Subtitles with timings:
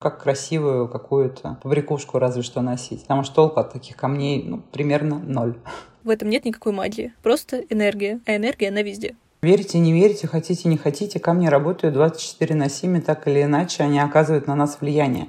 [0.00, 3.02] как красивую какую-то побрякушку разве что носить.
[3.02, 5.58] Потому что толку от таких камней ну, примерно ноль.
[6.04, 9.14] В этом нет никакой магии, просто энергия, а энергия она везде.
[9.42, 14.00] Верите, не верите, хотите, не хотите, камни работают 24 на 7, так или иначе они
[14.00, 15.28] оказывают на нас влияние.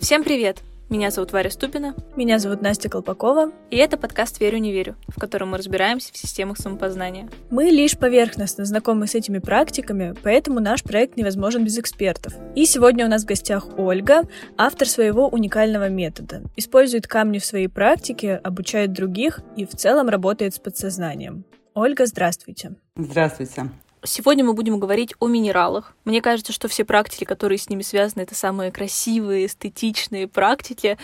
[0.00, 0.62] Всем привет!
[0.94, 1.96] Меня зовут Варя Ступина.
[2.14, 3.50] Меня зовут Настя Колпакова.
[3.68, 7.28] И это подкаст «Верю, не верю», в котором мы разбираемся в системах самопознания.
[7.50, 12.34] Мы лишь поверхностно знакомы с этими практиками, поэтому наш проект невозможен без экспертов.
[12.54, 14.22] И сегодня у нас в гостях Ольга,
[14.56, 16.42] автор своего уникального метода.
[16.54, 21.44] Использует камни в своей практике, обучает других и в целом работает с подсознанием.
[21.74, 22.76] Ольга, здравствуйте.
[22.94, 23.68] Здравствуйте.
[24.06, 25.94] Сегодня мы будем говорить о минералах.
[26.04, 30.98] Мне кажется, что все практики, которые с ними связаны, это самые красивые, эстетичные практики.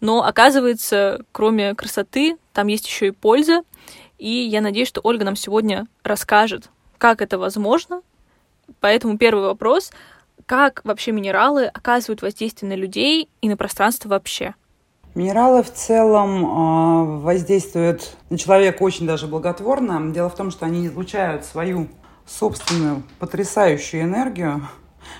[0.00, 3.62] Но оказывается, кроме красоты, там есть еще и польза.
[4.18, 6.68] И я надеюсь, что Ольга нам сегодня расскажет,
[6.98, 8.02] как это возможно.
[8.80, 9.92] Поэтому первый вопрос.
[10.44, 14.56] Как вообще минералы оказывают воздействие на людей и на пространство вообще?
[15.14, 20.12] Минералы в целом э, воздействуют на человека очень даже благотворно.
[20.12, 21.88] Дело в том, что они излучают свою
[22.26, 24.66] собственную потрясающую энергию,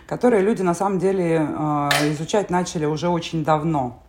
[0.06, 4.02] которую люди на самом деле э, изучать начали уже очень давно.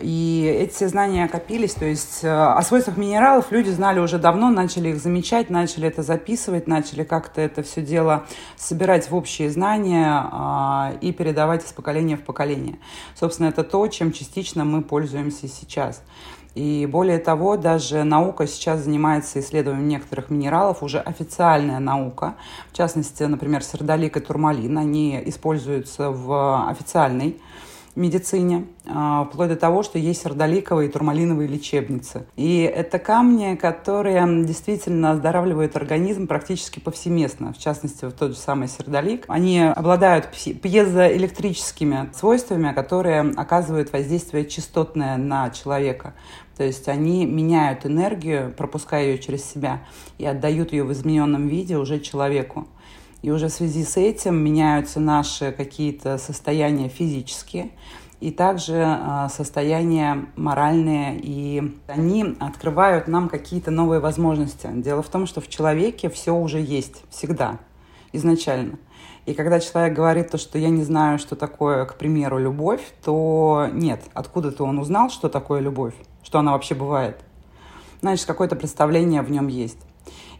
[0.00, 4.88] И эти знания копились, то есть э, о свойствах минералов люди знали уже давно, начали
[4.88, 8.24] их замечать, начали это записывать, начали как-то это все дело
[8.56, 12.78] собирать в общие знания э, и передавать из поколения в поколение.
[13.14, 16.02] Собственно, это то, чем частично мы пользуемся сейчас.
[16.54, 22.34] И более того, даже наука сейчас занимается исследованием некоторых минералов, уже официальная наука.
[22.70, 27.38] В частности, например, сердолик и турмалин, они используются в официальной
[27.94, 32.26] медицине, а, вплоть до того, что есть сердоликовые и турмалиновые лечебницы.
[32.36, 37.52] И это камни, которые действительно оздоравливают организм практически повсеместно.
[37.52, 39.24] В частности, вот тот же самый сердолик.
[39.28, 46.14] Они обладают пьезоэлектрическими свойствами, которые оказывают воздействие частотное на человека.
[46.56, 49.84] То есть они меняют энергию, пропуская ее через себя,
[50.18, 52.66] и отдают ее в измененном виде уже человеку.
[53.22, 57.70] И уже в связи с этим меняются наши какие-то состояния физические
[58.22, 64.68] и также а, состояния моральные, и они открывают нам какие-то новые возможности.
[64.74, 67.58] Дело в том, что в человеке все уже есть всегда,
[68.12, 68.78] изначально.
[69.26, 73.68] И когда человек говорит то, что я не знаю, что такое, к примеру, любовь, то
[73.72, 75.94] нет, откуда-то он узнал, что такое любовь,
[76.32, 77.20] что она вообще бывает.
[78.00, 79.76] Значит, какое-то представление в нем есть.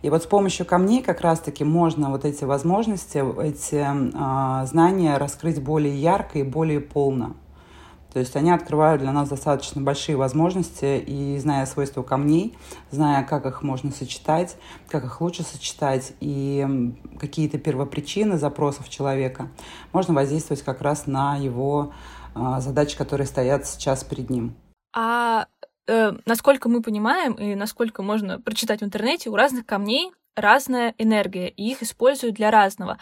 [0.00, 5.62] И вот с помощью камней как раз-таки можно вот эти возможности, эти э, знания раскрыть
[5.62, 7.36] более ярко и более полно.
[8.10, 12.56] То есть они открывают для нас достаточно большие возможности, и зная свойства камней,
[12.90, 14.56] зная, как их можно сочетать,
[14.88, 19.50] как их лучше сочетать, и какие-то первопричины запросов человека,
[19.92, 21.92] можно воздействовать как раз на его
[22.34, 24.54] э, задачи, которые стоят сейчас перед ним.
[24.94, 25.46] А
[25.86, 31.48] э, насколько мы понимаем и насколько можно прочитать в интернете, у разных камней разная энергия,
[31.48, 32.98] и их используют для разного.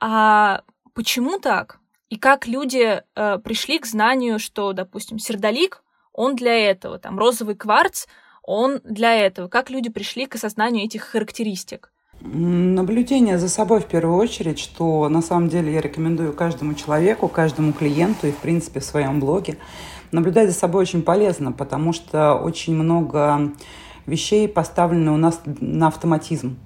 [0.00, 0.62] А
[0.92, 1.78] почему так?
[2.10, 7.56] И как люди э, пришли к знанию, что, допустим, сердолик, он для этого, там, розовый
[7.56, 8.06] кварц,
[8.42, 9.48] он для этого.
[9.48, 11.93] Как люди пришли к осознанию этих характеристик?
[12.26, 17.74] Наблюдение за собой в первую очередь, что на самом деле я рекомендую каждому человеку, каждому
[17.74, 19.58] клиенту и, в принципе, в своем блоге.
[20.10, 23.52] Наблюдать за собой очень полезно, потому что очень много
[24.06, 26.56] вещей поставлены у нас на автоматизм.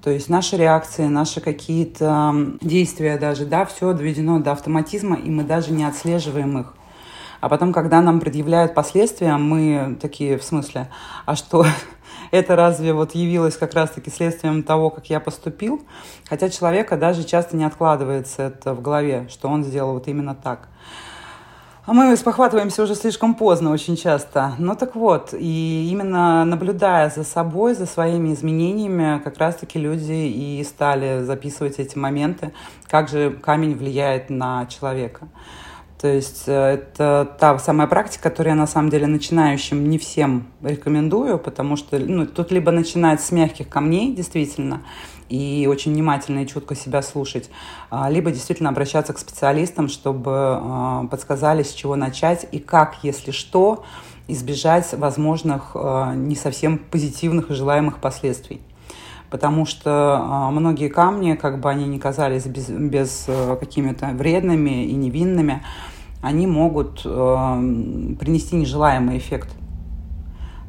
[0.00, 5.42] То есть наши реакции, наши какие-то действия даже, да, все доведено до автоматизма, и мы
[5.42, 6.74] даже не отслеживаем их.
[7.40, 10.88] А потом, когда нам предъявляют последствия, мы такие, в смысле,
[11.26, 11.66] а что,
[12.30, 15.82] это разве вот явилось как раз-таки следствием того, как я поступил?
[16.28, 20.68] Хотя человека даже часто не откладывается это в голове, что он сделал вот именно так.
[21.88, 24.52] А мы спохватываемся уже слишком поздно очень часто.
[24.58, 30.62] Ну так вот, и именно наблюдая за собой, за своими изменениями, как раз-таки люди и
[30.64, 32.52] стали записывать эти моменты,
[32.88, 35.28] как же камень влияет на человека.
[36.00, 40.46] То есть э, это та самая практика, которую я на самом деле начинающим не всем
[40.62, 44.82] рекомендую, потому что ну, тут либо начинать с мягких камней, действительно,
[45.28, 47.50] и очень внимательно и чутко себя слушать,
[47.90, 53.32] а, либо действительно обращаться к специалистам, чтобы а, подсказали, с чего начать и как, если
[53.32, 53.84] что,
[54.28, 58.60] избежать возможных а, не совсем позитивных и желаемых последствий.
[59.30, 63.28] Потому что многие камни, как бы они ни казались без, без
[63.60, 65.62] какими-то вредными и невинными,
[66.22, 69.50] они могут принести нежелаемый эффект.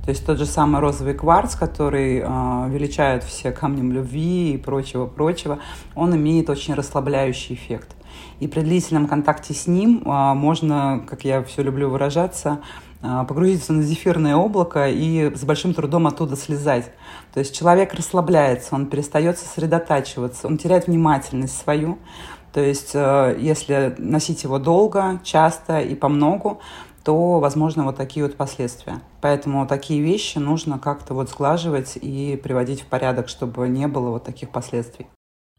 [0.09, 5.59] То есть тот же самый розовый кварц, который э, величают все камнем любви и прочего-прочего,
[5.93, 7.95] он имеет очень расслабляющий эффект.
[8.39, 13.73] И при длительном контакте с ним э, можно, как я все люблю выражаться, э, погрузиться
[13.73, 16.91] на зефирное облако и с большим трудом оттуда слезать.
[17.33, 21.97] То есть человек расслабляется, он перестает сосредотачиваться, он теряет внимательность свою.
[22.53, 26.59] То есть э, если носить его долго, часто и по многу,
[27.03, 29.01] то возможно вот такие вот последствия.
[29.21, 34.23] Поэтому такие вещи нужно как-то вот сглаживать и приводить в порядок, чтобы не было вот
[34.23, 35.07] таких последствий.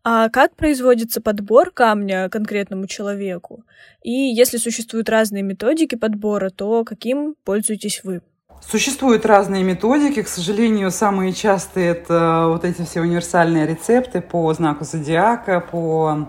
[0.03, 3.65] А как производится подбор камня конкретному человеку?
[4.03, 8.23] И если существуют разные методики подбора, то каким пользуетесь вы?
[8.67, 10.23] Существуют разные методики.
[10.23, 16.29] К сожалению, самые частые это вот эти все универсальные рецепты по знаку зодиака, по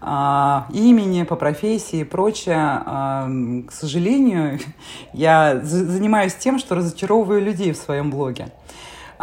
[0.00, 2.56] а, имени, по профессии и прочее.
[2.58, 3.28] А,
[3.66, 4.58] к сожалению,
[5.12, 8.48] я занимаюсь тем, что разочаровываю людей в своем блоге.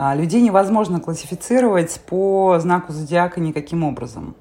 [0.01, 4.33] А, людей невозможно классифицировать по знаку зодиака никаким образом.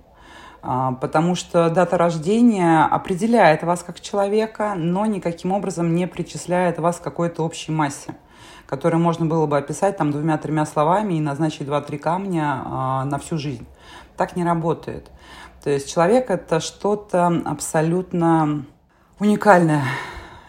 [0.62, 7.02] Потому что дата рождения определяет вас как человека, но никаким образом не причисляет вас к
[7.02, 8.14] какой-то общей массе,
[8.66, 12.62] которую можно было бы описать там двумя-тремя словами и назначить два-три камня
[13.05, 13.66] на всю жизнь.
[14.16, 15.10] Так не работает.
[15.64, 18.64] То есть человек это что-то абсолютно
[19.19, 19.82] уникальное.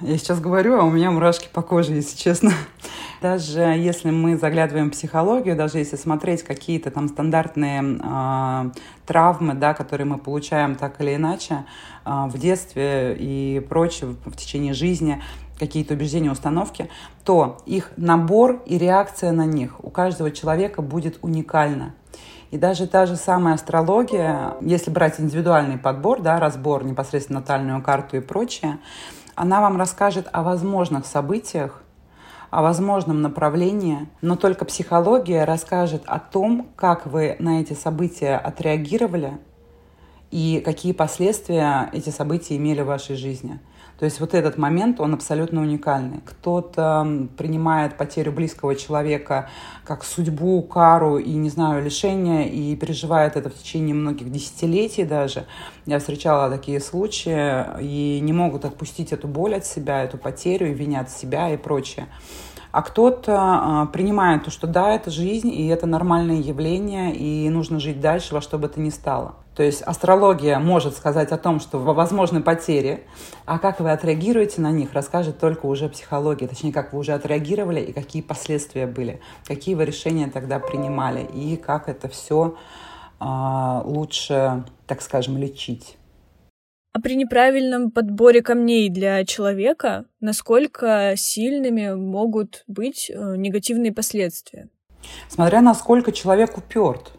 [0.02, 2.54] Я сейчас говорю, а у меня мурашки по коже, если честно.
[3.22, 8.72] Даже если мы заглядываем в психологию, даже если смотреть какие-то там стандартные э,
[9.06, 11.66] травмы, да, которые мы получаем так или иначе
[12.06, 15.22] э, в детстве и прочее, в течение жизни,
[15.60, 16.90] какие-то убеждения, установки,
[17.26, 21.94] то их набор и реакция на них у каждого человека будет уникальна.
[22.52, 28.18] И даже та же самая астрология, если брать индивидуальный подбор, да, разбор, непосредственно натальную карту
[28.18, 28.80] и прочее,
[29.40, 31.82] она вам расскажет о возможных событиях,
[32.50, 39.38] о возможном направлении, но только психология расскажет о том, как вы на эти события отреагировали
[40.30, 43.62] и какие последствия эти события имели в вашей жизни.
[44.00, 46.22] То есть вот этот момент, он абсолютно уникальный.
[46.26, 49.50] Кто-то принимает потерю близкого человека
[49.84, 55.48] как судьбу, кару и, не знаю, лишение, и переживает это в течение многих десятилетий даже.
[55.86, 60.74] Я встречала такие случаи, и не могут отпустить эту боль от себя, эту потерю, и
[60.74, 62.08] винят себя и прочее
[62.72, 67.80] а кто-то а, принимает то, что да, это жизнь, и это нормальное явление, и нужно
[67.80, 69.34] жить дальше во что бы то ни стало.
[69.60, 73.04] То есть астрология может сказать о том, что возможны потери,
[73.46, 77.82] а как вы отреагируете на них, расскажет только уже психология, точнее, как вы уже отреагировали
[77.82, 82.56] и какие последствия были, какие вы решения тогда принимали, и как это все
[83.20, 85.98] а, лучше, так скажем, лечить.
[86.94, 94.70] А при неправильном подборе камней для человека, насколько сильными могут быть э, негативные последствия?
[95.28, 97.19] Смотря насколько человек уперт.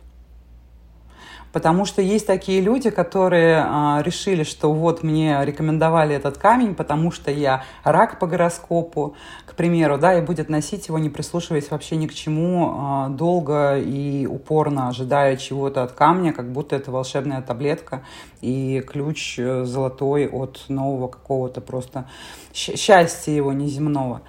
[1.53, 7.11] Потому что есть такие люди, которые а, решили, что вот мне рекомендовали этот камень, потому
[7.11, 9.17] что я рак по гороскопу,
[9.47, 13.79] к примеру, да, и будет носить его, не прислушиваясь вообще ни к чему, а, долго
[13.79, 18.03] и упорно ожидая чего-то от камня, как будто это волшебная таблетка
[18.41, 22.07] и ключ э, золотой от нового какого-то просто
[22.53, 24.23] счастья его неземного.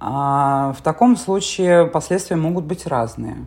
[0.00, 3.46] А, в таком случае последствия могут быть разные.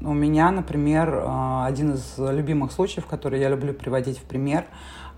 [0.00, 4.66] У меня, например, э, один из любимых случаев, который я люблю приводить в пример,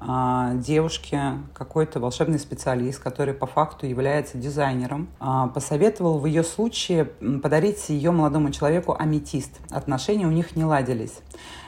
[0.01, 7.05] э, девушке какой-то волшебный специалист, который по факту является дизайнером, э, посоветовал в ее случае
[7.05, 9.61] подарить ее молодому человеку аметист.
[9.71, 11.21] Отношения у них не ладились.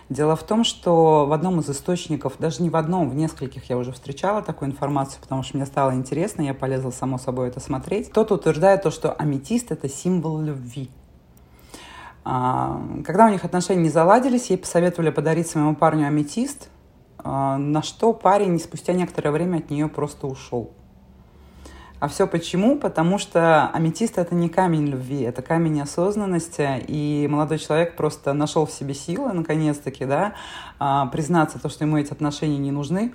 [0.09, 3.77] Дело в том, что в одном из источников, даже не в одном, в нескольких я
[3.77, 8.09] уже встречала такую информацию, потому что мне стало интересно, я полезла, само собой, это смотреть.
[8.11, 10.91] Кто-то утверждает то, что аметист— это символ любви.
[12.25, 16.69] А, когда у них отношения не заладились, ей посоветовали подарить своему парню аметист,
[17.19, 20.71] а, на что парень спустя некоторое время от нее просто ушел.
[21.99, 22.77] А все почему?
[22.81, 28.67] Потому что аметист это не камень любви, это камень осознанности, и молодой человек просто нашел
[28.67, 30.35] в себе силы, наконец-таки, да,
[30.81, 33.15] а, признаться то, что ему эти отношения не нужны,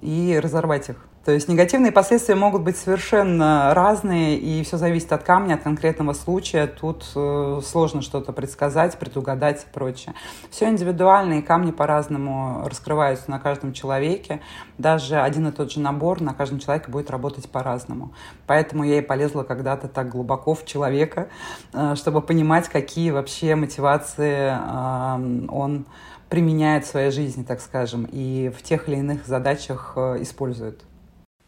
[0.00, 1.07] и разорвать их.
[1.28, 6.14] То есть негативные последствия могут быть совершенно разные, и все зависит от камня, от конкретного
[6.14, 6.66] случая.
[6.66, 10.14] Тут э, сложно что-то предсказать, предугадать и прочее.
[10.50, 14.40] Все индивидуально, и камни по-разному раскрываются на каждом человеке.
[14.78, 18.14] Даже один и тот же набор на каждом человеке будет работать по-разному.
[18.46, 21.28] Поэтому я и полезла когда-то так глубоко в человека,
[21.74, 25.84] э, чтобы понимать, какие вообще мотивации э, он
[26.30, 30.84] применяет в своей жизни, так скажем, и в тех или иных задачах э, использует.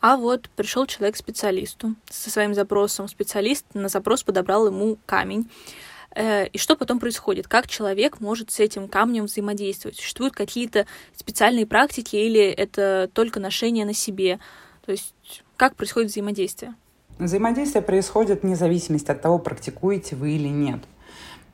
[0.00, 3.06] А вот пришел человек к специалисту со своим запросом.
[3.06, 5.50] Специалист на запрос подобрал ему камень.
[6.14, 7.48] Э, и что потом происходит?
[7.48, 9.96] Как человек может с этим камнем взаимодействовать?
[9.96, 14.40] Существуют какие-то специальные практики или это только ношение на себе?
[14.84, 15.14] То есть
[15.56, 16.74] как происходит взаимодействие?
[17.18, 20.80] Взаимодействие происходит вне зависимости от того, практикуете вы или нет.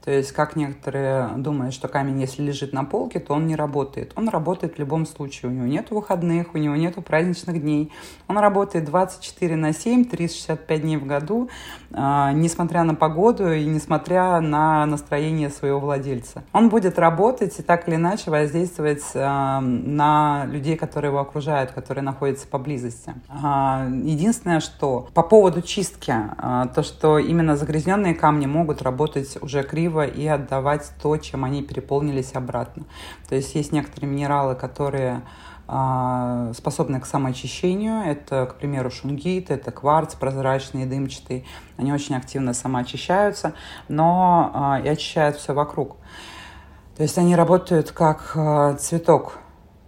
[0.06, 4.12] То есть, как некоторые думают, что камень, если лежит на полке, то он не работает.
[4.14, 5.50] Он работает в любом случае.
[5.50, 7.90] У него нет выходных, у него нет праздничных дней.
[8.28, 11.50] Он работает 24 на 7, 365 дней в году,
[11.90, 16.44] э, несмотря на погоду и несмотря на настроение своего владельца.
[16.52, 22.04] Он будет работать и так или иначе воздействовать э, на людей, которые его окружают, которые
[22.04, 23.12] находятся поблизости.
[23.28, 26.14] Э, единственное, что по поводу чистки,
[26.76, 31.62] то, что именно загрязненные камни могут работать уже криво красиво и отдавать то, чем они
[31.62, 32.84] переполнились обратно.
[33.28, 35.22] То есть есть некоторые минералы, которые
[35.68, 38.02] а, способны к самоочищению.
[38.04, 41.44] Это, к примеру, шунгит, это кварц прозрачный, дымчатый.
[41.76, 43.52] Они очень активно самоочищаются,
[43.88, 45.96] но а, и очищают все вокруг.
[46.96, 49.38] То есть они работают как а, цветок.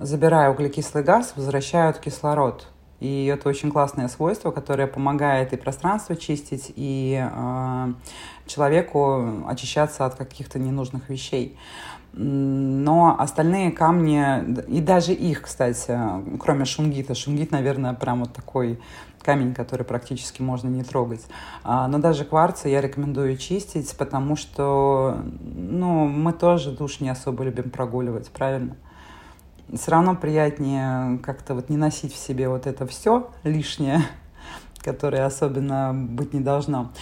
[0.01, 2.69] Забирая углекислый газ, возвращают кислород.
[3.01, 7.25] И это очень классное свойство, которое помогает и пространство чистить, и
[8.49, 11.57] человеку очищаться от каких-то ненужных вещей.
[12.15, 15.97] Но остальные камни, и даже их, кстати,
[16.41, 18.81] кроме шунгита, шунгит, наверное, прям вот такой
[19.23, 21.27] камень, который практически можно не трогать.
[21.63, 27.45] А, но даже кварцы я рекомендую чистить, потому что ну, мы тоже душ не особо
[27.45, 28.77] любим прогуливать, правильно?
[29.75, 34.03] все равно приятнее как-то вот не носить в себе вот это все лишнее,
[34.83, 36.93] которое особенно быть не должно.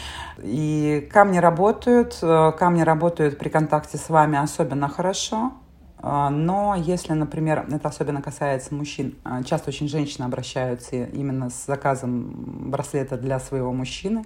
[0.43, 5.53] И камни работают, э, камни работают при контакте с вами особенно хорошо,
[5.99, 11.67] э, но если, например, это особенно касается мужчин, э, часто очень женщины обращаются именно с
[11.67, 14.25] заказом браслета для своего мужчины,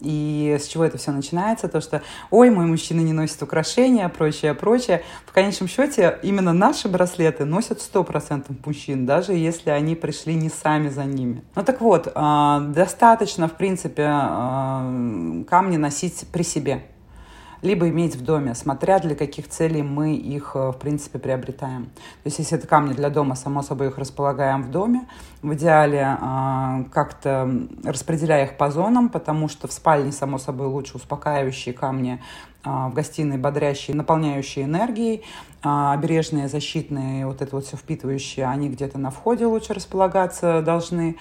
[0.00, 1.68] и с чего это все начинается?
[1.68, 5.02] То, что, ой, мой мужчина не носит украшения, прочее, прочее.
[5.26, 10.88] В конечном счете, именно наши браслеты носят 100% мужчин, даже если они пришли не сами
[10.88, 11.42] за ними.
[11.56, 16.82] Ну так вот, а, достаточно, в принципе, а, камни носить при себе
[17.62, 21.86] либо иметь в доме, смотря для каких целей мы их, э, в принципе, приобретаем.
[21.86, 25.06] То есть, если это камни для дома, само собой их располагаем в доме,
[25.42, 27.50] в идеале э, как-то
[27.84, 32.22] распределяя их по зонам, потому что в спальне, само собой, лучше успокаивающие камни,
[32.64, 35.24] в гостиной бодрящие, наполняющие энергией,
[35.62, 41.16] э, обережные, защитные, вот это вот все впитывающие, они где-то на входе лучше располагаться должны.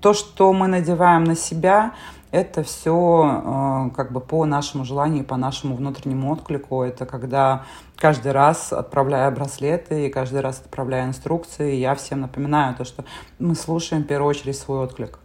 [0.00, 1.92] То, что мы надеваем на себя,
[2.32, 6.82] это все э, как бы по нашему желанию, по нашему внутреннему отклику.
[6.82, 7.64] Это когда
[7.96, 13.04] каждый раз отправляя браслеты и каждый раз отправляя инструкции, я всем напоминаю то, что
[13.38, 15.21] мы слушаем в первую очередь свой отклик.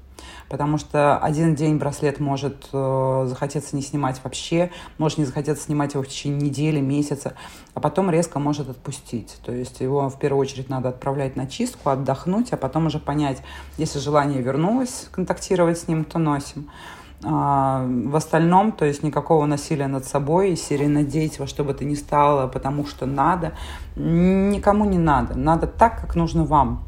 [0.50, 5.94] Потому что один день браслет может э, захотеться не снимать вообще, может не захотеться снимать
[5.94, 7.34] его в течение недели, месяца,
[7.74, 9.38] а потом резко может отпустить.
[9.46, 13.42] То есть его в первую очередь надо отправлять на чистку, отдохнуть, а потом уже понять,
[13.78, 16.70] если желание вернулось контактировать с ним, то носим.
[17.24, 21.84] А, в остальном, то есть никакого насилия над собой, серии надеть во что бы то
[21.84, 23.54] ни стало, потому что надо,
[23.96, 25.36] никому не надо.
[25.36, 26.88] Надо так, как нужно вам.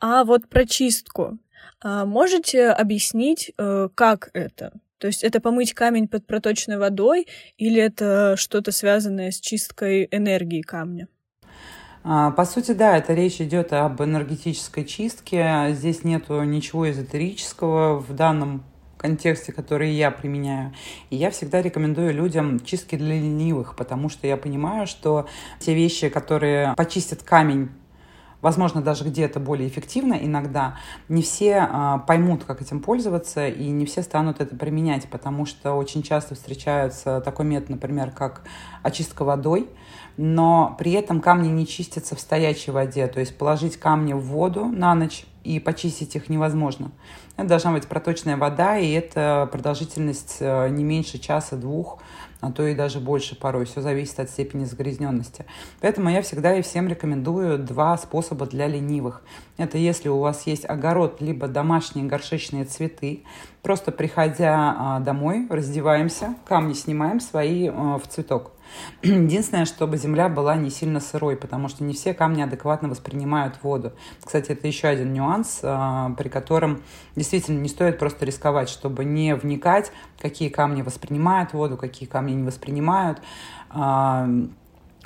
[0.00, 1.38] А вот про чистку.
[1.82, 4.72] А можете объяснить, э, как это?
[4.98, 10.60] То есть это помыть камень под проточной водой или это что-то связанное с чисткой энергии
[10.60, 11.08] камня?
[12.02, 15.68] А, по сути, да, это речь идет об энергетической чистке.
[15.70, 18.64] Здесь нету ничего эзотерического в данном
[18.98, 20.74] контексте, который я применяю.
[21.08, 25.26] И я всегда рекомендую людям чистки для ленивых, потому что я понимаю, что
[25.58, 27.70] те вещи, которые почистят камень
[28.42, 30.76] возможно, даже где-то более эффективно иногда,
[31.08, 35.74] не все а, поймут, как этим пользоваться, и не все станут это применять, потому что
[35.74, 38.42] очень часто встречаются такой метод, например, как
[38.82, 39.68] очистка водой,
[40.16, 44.66] но при этом камни не чистятся в стоячей воде, то есть положить камни в воду
[44.66, 46.90] на ночь и почистить их невозможно.
[47.36, 51.98] Это должна быть проточная вода, и это продолжительность э, не меньше часа-двух,
[52.40, 53.64] а то и даже больше порой.
[53.64, 55.44] Все зависит от степени загрязненности.
[55.80, 59.22] Поэтому я всегда и всем рекомендую два способа для ленивых.
[59.56, 63.24] Это если у вас есть огород, либо домашние горшечные цветы.
[63.62, 68.52] Просто приходя а, домой, раздеваемся, камни снимаем свои э, в цветок.
[69.02, 73.92] Единственное, чтобы земля была не сильно сырой, потому что не все камни адекватно воспринимают воду.
[74.24, 76.82] Кстати, это еще один нюанс, а, при котором
[77.16, 82.44] действительно не стоит просто рисковать, чтобы не вникать, какие камни воспринимают воду, какие камни не
[82.44, 83.20] воспринимают.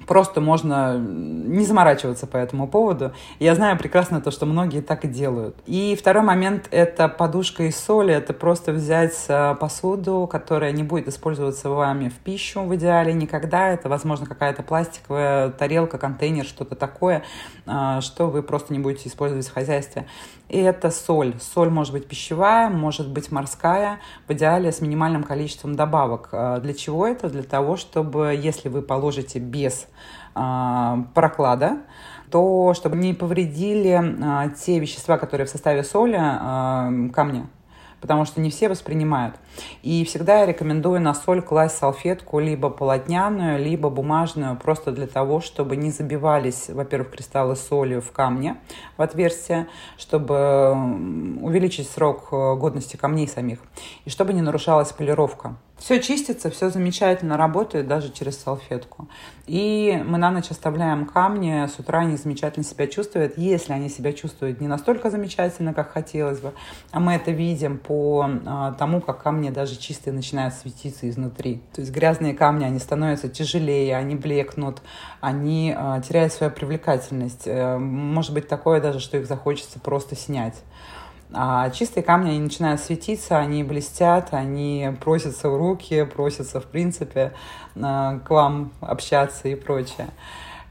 [0.07, 3.13] Просто можно не заморачиваться по этому поводу.
[3.39, 5.57] Я знаю прекрасно то, что многие так и делают.
[5.67, 8.13] И второй момент– это подушка из соли.
[8.13, 13.69] Это просто взять э, посуду, которая не будет использоваться вами в пищу в идеале никогда.
[13.69, 17.23] Это, возможно, какая-то пластиковая тарелка, контейнер, что-то такое,
[17.67, 20.07] э, что вы просто не будете использовать в хозяйстве.
[20.49, 21.35] И это соль.
[21.41, 26.29] Соль может быть пищевая, может быть морская, в идеале с минимальным количеством добавок.
[26.33, 27.31] А, для чего это?
[27.31, 29.84] Для того, чтобы если вы положите без
[30.35, 31.79] а, проклада,
[32.31, 37.47] то чтобы не повредили а, те вещества, которые в составе соли, камня
[38.05, 39.35] потому что не все воспринимают.
[39.83, 45.41] И всегда я рекомендую на соль класть салфетку либо полотняную, либо бумажную, просто для того,
[45.41, 48.59] чтобы не забивались, во-первых, кристаллы соли в камне,
[48.99, 50.73] в отверстие, чтобы
[51.41, 53.61] увеличить срок э, годности камней самих,
[54.05, 55.57] и чтобы не нарушалась полировка.
[55.85, 59.07] Все чистится, все замечательно работает даже через салфетку.
[59.47, 63.37] И мы на ночь оставляем камни, с утра они замечательно себя чувствуют.
[63.37, 66.55] Если они себя чувствуют не настолько замечательно, как хотелось бы,
[66.91, 71.61] а мы это видим по а, тому, как камни даже чистые начинают светиться изнутри.
[71.75, 74.81] То есть грязные камни, они становятся тяжелее, они блекнут,
[75.21, 77.43] они а, теряют свою привлекательность.
[77.47, 80.55] А, может быть такое даже, что их захочется просто снять.
[81.35, 87.33] А чистые камни, они начинают светиться, они блестят, они просятся в руки, просятся, в принципе,
[87.75, 90.09] к вам общаться и прочее.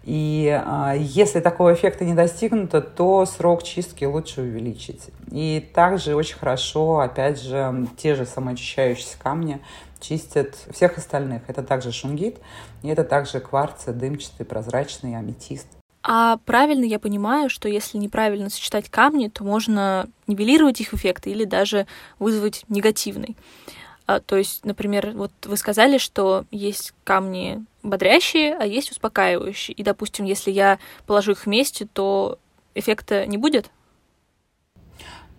[0.04, 5.10] И э, если такого эффекта не достигнуто, то срок чистки лучше увеличить.
[5.32, 9.62] И также очень хорошо, опять же, те же самоочищающиеся камни
[10.02, 11.44] чистят всех остальных.
[11.48, 12.40] Это также шунгит,
[12.82, 15.68] и это также кварцы, дымчатый, прозрачный, аметист.
[16.04, 21.46] А правильно я понимаю, что если неправильно сочетать камни, то можно нивелировать их эффект или
[21.46, 21.88] даже
[22.20, 23.38] вызвать негативный.
[24.06, 29.74] А, то есть, например, вот вы сказали, что есть камни бодрящие, а есть успокаивающие.
[29.76, 32.38] И, допустим, если я положу их вместе, то
[32.76, 33.72] эффекта не будет?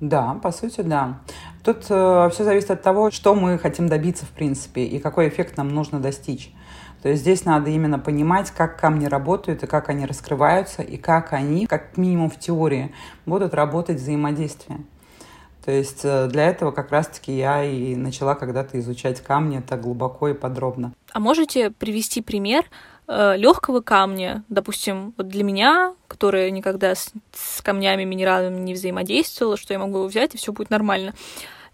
[0.00, 1.21] Да, по сути, да.
[1.62, 5.56] Тут э, все зависит от того, что мы хотим добиться, в принципе, и какой эффект
[5.56, 6.52] нам нужно достичь.
[7.04, 11.34] То есть здесь надо именно понимать, как камни работают и как они раскрываются, и как
[11.34, 12.94] они, как минимум в теории,
[13.26, 14.78] будут работать взаимодействие.
[15.66, 20.28] То есть э, для этого как раз-таки я и начала когда-то изучать камни так глубоко
[20.28, 20.95] и подробно.
[21.12, 22.64] А можете привести пример
[23.06, 29.58] э, легкого камня, допустим, вот для меня, которая никогда с, с камнями, минералами не взаимодействовала,
[29.58, 31.12] что я могу взять и все будет нормально,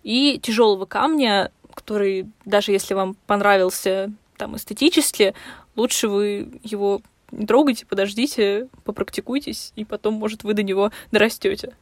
[0.03, 5.35] и тяжелого камня, который даже если вам понравился там эстетически,
[5.77, 11.75] лучше вы его не трогайте, подождите, попрактикуйтесь, и потом, может, вы до него дорастете.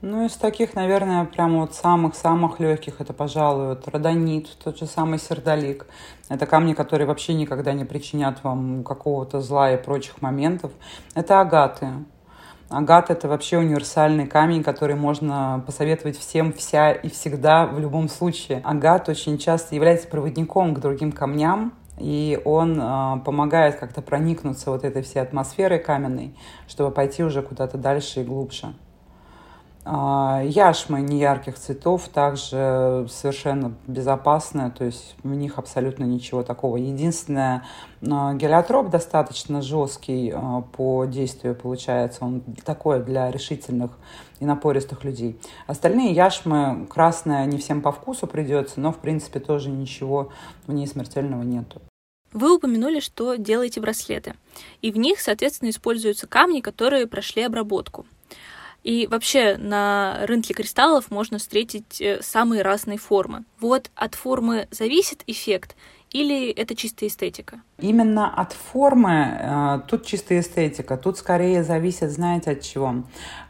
[0.00, 5.18] Ну, из таких, наверное, прям вот самых-самых легких, это, пожалуй, вот родонит, тот же самый
[5.18, 5.86] сердолик.
[6.30, 10.72] Это камни, которые вообще никогда не причинят вам какого-то зла и прочих моментов.
[11.14, 11.88] Это агаты.
[12.70, 18.60] Агат— это вообще универсальный камень, который можно посоветовать всем, вся и всегда, в любом случае.
[18.64, 24.84] Агат очень часто является проводником к другим камням, и он э, помогает как-то проникнуться вот
[24.84, 26.36] этой всей атмосферой каменной,
[26.68, 28.72] чтобы пойти уже куда-то дальше и глубже.
[29.82, 36.76] А, яшмы неярких цветов также совершенно безопасные, то есть в них абсолютно ничего такого.
[36.76, 37.64] Единственное,
[38.02, 43.92] а, гелиотроп достаточно жесткий а, по действию получается, он такой для решительных
[44.38, 45.40] и напористых людей.
[45.66, 50.30] Остальные яшмы красная не всем по вкусу придется, но в принципе тоже ничего
[50.66, 51.80] в ней смертельного нету.
[52.34, 54.34] Вы упомянули, что делаете браслеты,
[54.82, 58.06] и в них, соответственно, используются камни, которые прошли обработку.
[58.82, 63.44] И вообще на рынке кристаллов можно встретить э, самые разные формы.
[63.60, 65.76] Вот от формы зависит эффект
[66.12, 67.60] или это чистая эстетика?
[67.78, 70.96] Именно от формы э, тут чистая эстетика.
[70.96, 72.90] Тут скорее зависит, знаете, от чего?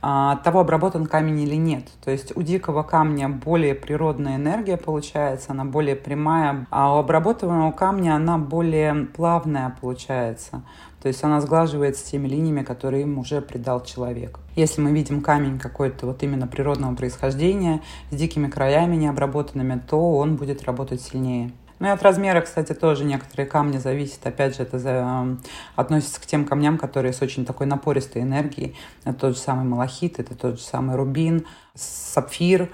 [0.02, 1.86] Э, от того, обработан камень или нет.
[2.04, 7.72] То есть у дикого камня более природная энергия получается, она более прямая, а у обработанного
[7.72, 10.62] камня она более плавная получается.
[11.02, 14.38] То есть она сглаживается теми линиями, которые им уже придал человек.
[14.54, 20.36] Если мы видим камень какой-то вот именно природного происхождения, с дикими краями необработанными, то он
[20.36, 21.52] будет работать сильнее.
[21.80, 24.26] Ну и от размера, кстати, тоже некоторые камни зависят.
[24.26, 25.36] Опять же, это за, э,
[25.76, 28.76] относится к тем камням, которые с очень такой напористой энергией.
[29.04, 32.68] Это тот же самый малахит, это тот же самый рубин, сапфир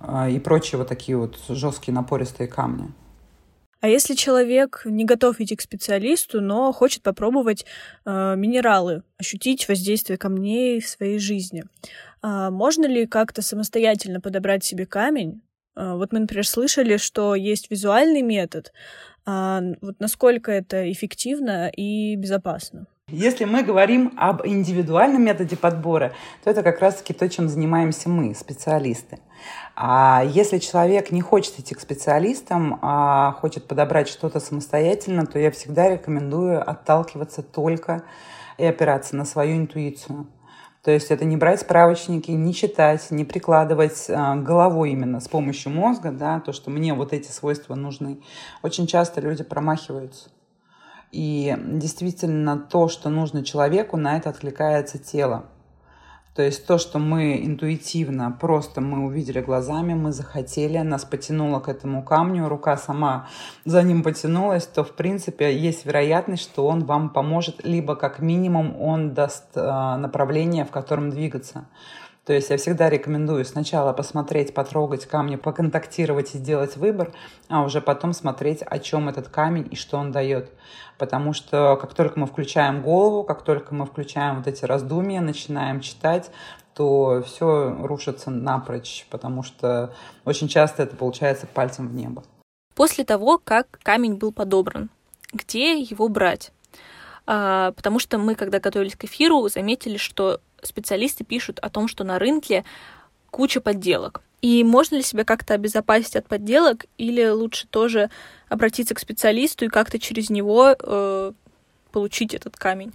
[0.00, 2.92] э, и прочие вот такие вот жесткие напористые камни.
[3.82, 7.66] А если человек не готов идти к специалисту, но хочет попробовать
[8.04, 11.64] э, минералы, ощутить воздействие камней в своей жизни,
[12.22, 15.42] э, можно ли как-то самостоятельно подобрать себе камень?
[15.74, 18.72] Э, вот мы, например, слышали, что есть визуальный метод,
[19.26, 22.86] А вот насколько это эффективно и безопасно?
[23.12, 28.34] Если мы говорим об индивидуальном методе подбора, то это как раз-таки то, чем занимаемся мы,
[28.34, 29.18] специалисты.
[29.76, 35.50] А если человек не хочет идти к специалистам, а хочет подобрать что-то самостоятельно, то я
[35.50, 38.02] всегда рекомендую отталкиваться только
[38.56, 40.26] и опираться на свою интуицию.
[40.82, 45.70] То есть это не брать справочники, не читать, не прикладывать а, головой именно с помощью
[45.70, 48.22] мозга, да, то, что мне вот эти свойства нужны.
[48.62, 50.30] Очень часто люди промахиваются.
[51.12, 55.44] И действительно то, что нужно человеку, на это откликается тело.
[56.34, 61.68] То есть то, что мы интуитивно, просто мы увидели глазами, мы захотели, нас потянуло к
[61.68, 63.28] этому камню, рука сама
[63.66, 68.80] за ним потянулась, то в принципе есть вероятность, что он вам поможет, либо как минимум
[68.80, 71.66] он даст э, направление, в котором двигаться.
[72.24, 77.12] То есть я всегда рекомендую сначала посмотреть, потрогать камни, поконтактировать и сделать выбор,
[77.48, 80.52] а уже потом смотреть, о чем этот камень и что он дает.
[80.98, 85.80] Потому что как только мы включаем голову, как только мы включаем вот эти раздумья, начинаем
[85.80, 86.30] читать,
[86.74, 89.92] то все рушится напрочь, потому что
[90.24, 92.22] очень часто это получается пальцем в небо.
[92.76, 94.90] После того, как камень был подобран,
[95.32, 96.52] где его брать?
[97.26, 102.04] А, потому что мы, когда готовились к эфиру, заметили, что специалисты пишут о том, что
[102.04, 102.64] на рынке
[103.30, 104.22] куча подделок.
[104.40, 108.10] И можно ли себя как-то обезопасить от подделок, или лучше тоже
[108.48, 111.32] обратиться к специалисту и как-то через него э,
[111.92, 112.92] получить этот камень?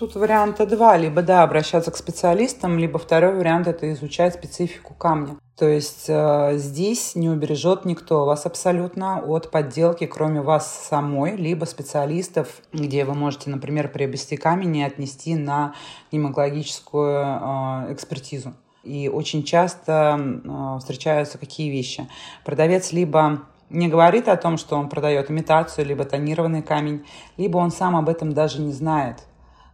[0.00, 0.96] Тут варианта два.
[0.96, 5.36] Либо, да, обращаться к специалистам, либо второй вариант– это изучать специфику камня.
[5.58, 11.66] То есть э, здесь не убережет никто вас абсолютно от подделки, кроме вас самой, либо
[11.66, 15.74] специалистов, где вы можете, например, приобрести камень и отнести на
[16.10, 18.54] гемологическую э, экспертизу.
[18.84, 22.08] И очень часто э, встречаются какие вещи.
[22.42, 27.04] Продавец либо не говорит о том, что он продает имитацию, либо тонированный камень,
[27.36, 29.26] либо он сам об этом даже не знает.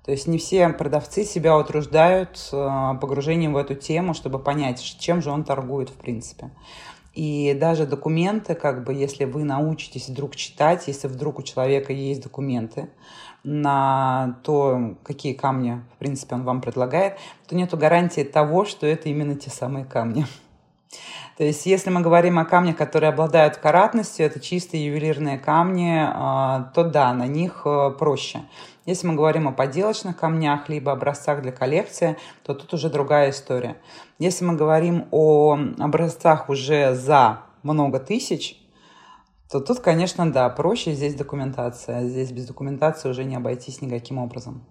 [0.06, 5.20] То есть не все продавцы себя утруждают э, погружением в эту тему, чтобы понять, чем
[5.20, 6.50] же он торгует в принципе.
[7.12, 12.22] И даже документы, как бы, если вы научитесь вдруг читать, если вдруг у человека есть
[12.22, 12.88] документы
[13.42, 19.08] на то, какие камни, в принципе, он вам предлагает, то нет гарантии того, что это
[19.08, 20.24] именно те самые камни.
[21.36, 26.72] То есть, если мы говорим о камнях, которые обладают каратностью, это чистые ювелирные камни, э,
[26.74, 28.42] то да, на них э, проще.
[28.86, 33.76] Если мы говорим о поделочных камнях, либо образцах для коллекции, то тут уже другая история.
[34.20, 38.56] Если мы говорим о образцах уже за много тысяч,
[39.50, 42.08] то тут, конечно, да, проще здесь документация.
[42.08, 44.64] Здесь без документации уже не обойтись никаким образом.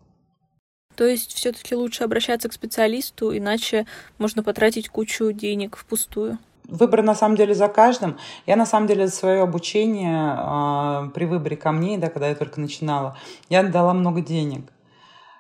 [0.96, 3.86] То есть все-таки лучше обращаться к специалисту, иначе
[4.18, 6.38] можно потратить кучу денег впустую.
[6.68, 8.18] Выбор на самом деле за каждым.
[8.46, 12.60] Я на самом деле за свое обучение э, при выборе камней, да, когда я только
[12.60, 13.18] начинала,
[13.50, 14.72] я дала много денег.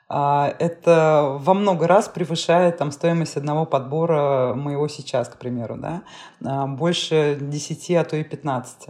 [0.10, 5.78] Э, это во много раз превышает там, стоимость одного подбора моего сейчас, к примеру.
[5.78, 6.04] Да?
[6.42, 8.90] Э, больше 10, а то и 15.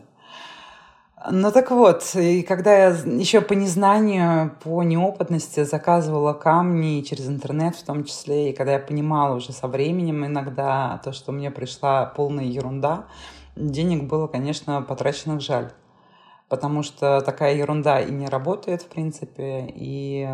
[1.31, 7.75] Ну так вот, и когда я еще по незнанию, по неопытности заказывала камни через интернет
[7.75, 12.05] в том числе, и когда я понимала уже со временем иногда то, что мне пришла
[12.05, 13.05] полная ерунда,
[13.55, 15.71] денег было, конечно, потраченных жаль.
[16.47, 20.29] Потому что такая ерунда и не работает, в принципе, и,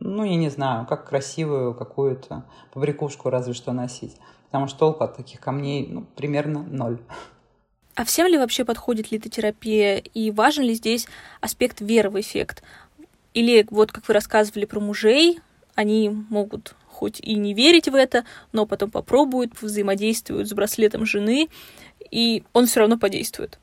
[0.00, 4.16] ну, я не знаю, как красивую какую-то побрякушку разве что носить.
[4.46, 6.98] Потому что толку от таких камней, ну, примерно ноль.
[7.94, 11.06] А всем ли вообще подходит литотерапия и важен ли здесь
[11.40, 12.62] аспект веры в эффект?
[13.34, 15.40] Или вот как вы рассказывали про мужей,
[15.74, 21.48] они могут хоть и не верить в это, но потом попробуют, взаимодействуют с браслетом жены,
[22.10, 23.58] и он все равно подействует.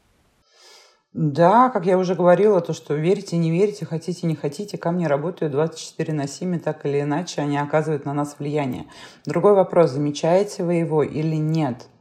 [1.13, 5.51] Да, как я уже говорила, то, что верите, не верите, хотите, не хотите, камни работают
[5.51, 8.85] 24 на 7, и так или иначе они оказывают на нас влияние.
[9.25, 11.87] Другой вопрос, замечаете вы его или нет–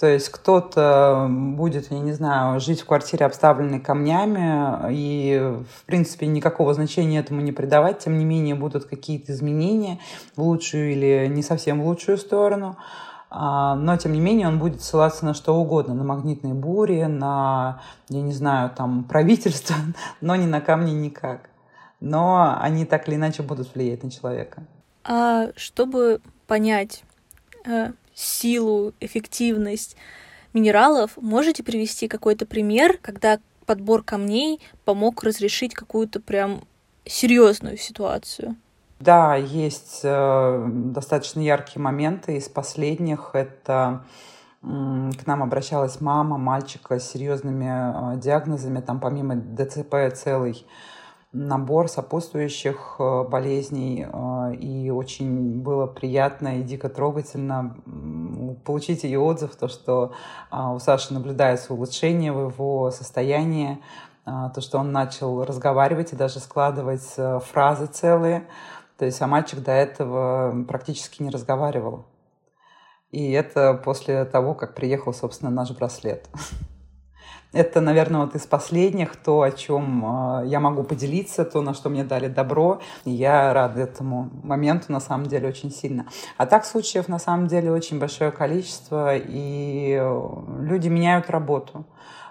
[0.00, 5.38] то есть кто-то будет, я не знаю, жить в квартире, обставленной камнями, и,
[5.78, 7.98] в принципе, никакого значения этому не придавать.
[7.98, 9.98] Тем не менее, будут какие-то изменения
[10.36, 12.78] в лучшую или не совсем в лучшую сторону.
[13.28, 17.82] А, но, тем не менее, он будет ссылаться на что угодно, на магнитные бури, на,
[18.08, 19.76] я не знаю, там, правительство,
[20.22, 21.50] но не на камни никак.
[22.00, 24.62] Но они так или иначе будут влиять на человека.
[25.04, 27.04] А чтобы понять,
[27.66, 29.96] э, силу, эффективность
[30.52, 36.62] минералов, можете привести какой-то пример, когда подбор камней помог разрешить какую-то прям
[37.04, 38.56] серьезную ситуацию?
[38.98, 42.36] Да, есть э, достаточно яркие моменты.
[42.36, 44.04] Из последних это
[44.62, 50.66] к нам обращалась мама мальчика с серьезными диагнозами, там помимо ДЦП целый
[51.32, 57.76] набор сопутствующих э, болезней, э, и очень было приятно и дико трогательно
[58.64, 60.12] получить ее отзыв, то, что
[60.50, 63.82] а, у Саши наблюдается улучшение в его состоянии,
[64.24, 68.46] а, то, что он начал разговаривать и даже складывать э, фразы целые.
[68.98, 72.06] То есть, а мальчик до этого практически не разговаривал.
[73.10, 76.28] И это после того, как приехал, собственно, наш браслет.
[77.52, 80.04] Это, наверное, вот из последних то, о чем
[80.42, 82.80] э, я могу поделиться, то, на что мне дали добро.
[83.04, 86.06] Я рада этому моменту, на самом деле, очень сильно.
[86.36, 91.84] А так случаев, на самом деле, очень большое количество, и э, люди меняют работу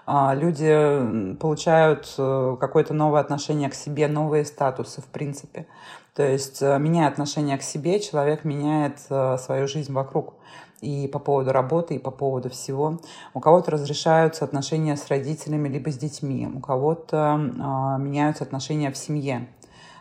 [0.06, 5.66] а, люди получают э, какое-то новое отношение к себе, новые статусы, в принципе.
[6.14, 10.34] То есть, меняя отношение к себе, человек меняет свою жизнь вокруг
[10.80, 13.00] и по поводу работы, и по поводу всего.
[13.34, 18.96] У кого-то разрешаются отношения с родителями либо с детьми, у кого-то э, меняются отношения в
[18.96, 19.48] семье.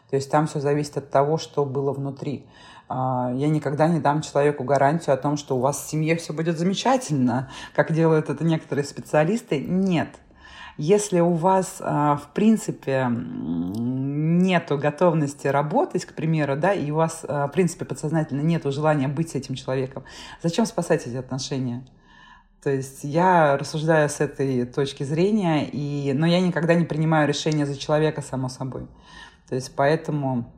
[0.10, 2.46] То есть там все зависит от того, что было внутри.
[2.90, 6.34] Э, я никогда не дам человеку гарантию о том, что у вас в семье все
[6.34, 9.60] будет замечательно, как делают это некоторые специалисты.
[9.60, 10.10] Нет.
[10.78, 17.26] Если у вас, а, в принципе, нету готовности работать, к примеру, да, и у вас,
[17.28, 20.06] а, в принципе, подсознательно нету желания быть с этим человеком,
[20.42, 21.86] зачем спасать эти отношения?
[22.64, 27.66] То есть я рассуждаю с этой точки зрения, и, но я никогда не принимаю решения
[27.66, 28.88] за человека, само собой.
[29.50, 30.50] То есть поэтому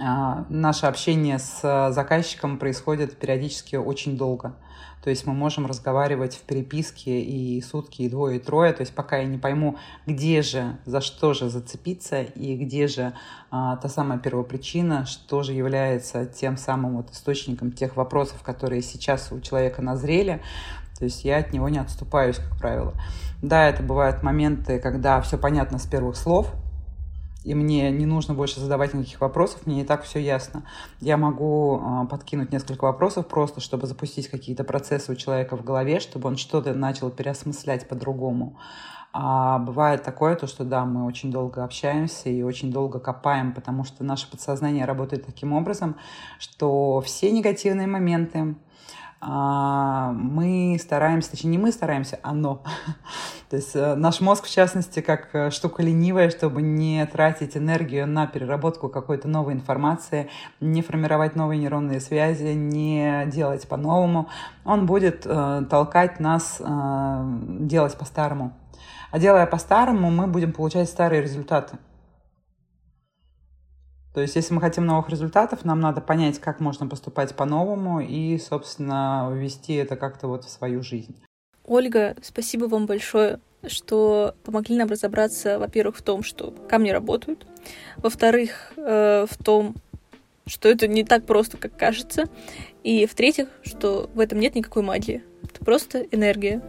[0.00, 4.56] а, наше общение с заказчиком происходит периодически очень долго.
[5.02, 8.72] То есть мы можем разговаривать в переписке и сутки, и двое, и трое.
[8.72, 13.12] То есть пока я не пойму, где же, за что же зацепиться, и где же
[13.50, 19.32] а, та самая первопричина, что же является тем самым вот источником тех вопросов, которые сейчас
[19.32, 20.40] у человека назрели,
[20.98, 22.94] то есть я от него не отступаюсь, как правило.
[23.42, 26.54] Да, это бывают моменты, когда все понятно с первых слов,
[27.44, 30.64] и мне не нужно больше задавать никаких вопросов, мне и так все ясно.
[31.00, 36.00] Я могу э, подкинуть несколько вопросов просто, чтобы запустить какие-то процессы у человека в голове,
[36.00, 38.56] чтобы он что-то начал переосмыслять по-другому.
[39.14, 43.84] А бывает такое, то, что да, мы очень долго общаемся и очень долго копаем, потому
[43.84, 45.96] что наше подсознание работает таким образом,
[46.38, 48.54] что все негативные моменты, а,
[49.22, 52.62] мы стараемся, точнее не мы стараемся, а оно.
[53.50, 58.06] То есть э, наш мозг, в частности, как э, штука ленивая, чтобы не тратить энергию
[58.06, 60.30] на переработку какой-то новой информации,
[60.60, 64.28] не формировать новые нейронные связи, не делать по-новому,
[64.64, 68.52] он будет э, толкать нас делать по-старому.
[69.10, 71.76] А делая по-старому, мы будем получать старые результаты.
[74.14, 78.38] То есть, если мы хотим новых результатов, нам надо понять, как можно поступать по-новому и,
[78.38, 81.16] собственно, ввести это как-то вот в свою жизнь.
[81.64, 87.46] Ольга, спасибо вам большое, что помогли нам разобраться, во-первых, в том, что камни работают,
[87.96, 89.76] во-вторых, э, в том,
[90.46, 92.24] что это не так просто, как кажется,
[92.82, 95.22] и в-третьих, что в этом нет никакой магии.
[95.44, 96.60] Это просто энергия,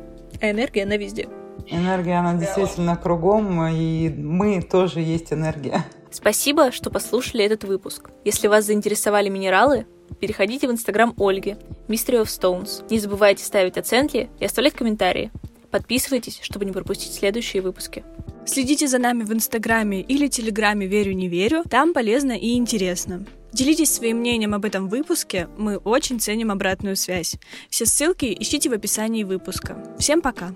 [0.41, 1.27] а энергия, она везде.
[1.67, 5.83] Энергия, она действительно кругом, и мы тоже есть энергия.
[6.13, 8.11] Спасибо, что послушали этот выпуск.
[8.23, 9.87] Если вас заинтересовали минералы,
[10.19, 11.55] переходите в инстаграм Ольги,
[11.87, 12.85] Mystery of Stones.
[12.91, 15.31] Не забывайте ставить оценки и оставлять комментарии.
[15.71, 18.03] Подписывайтесь, чтобы не пропустить следующие выпуски.
[18.45, 21.63] Следите за нами в Инстаграме или Телеграме «Верю, не верю».
[21.67, 23.25] Там полезно и интересно.
[23.51, 27.37] Делитесь своим мнением об этом выпуске, мы очень ценим обратную связь.
[27.69, 29.83] Все ссылки ищите в описании выпуска.
[29.97, 30.53] Всем пока!